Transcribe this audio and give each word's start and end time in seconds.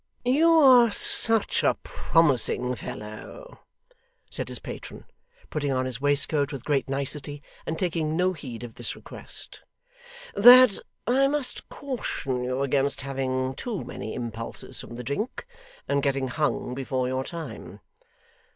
'You 0.25 0.49
are 0.53 0.91
such 0.91 1.61
a 1.63 1.75
promising 1.83 2.73
fellow,' 2.73 3.59
said 4.31 4.49
his 4.49 4.57
patron, 4.57 5.05
putting 5.51 5.71
on 5.71 5.85
his 5.85 6.01
waistcoat 6.01 6.51
with 6.51 6.65
great 6.65 6.89
nicety, 6.89 7.43
and 7.67 7.77
taking 7.77 8.17
no 8.17 8.33
heed 8.33 8.63
of 8.63 8.73
this 8.73 8.95
request, 8.95 9.61
'that 10.33 10.79
I 11.05 11.27
must 11.27 11.69
caution 11.69 12.43
you 12.43 12.63
against 12.63 13.01
having 13.01 13.53
too 13.53 13.83
many 13.83 14.15
impulses 14.15 14.81
from 14.81 14.95
the 14.95 15.03
drink, 15.03 15.45
and 15.87 16.01
getting 16.01 16.29
hung 16.29 16.73
before 16.73 17.07
your 17.07 17.23
time. 17.23 17.79